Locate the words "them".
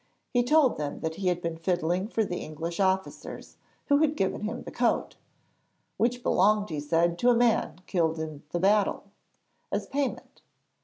0.77-1.01